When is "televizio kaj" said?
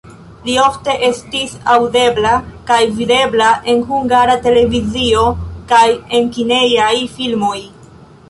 4.47-5.85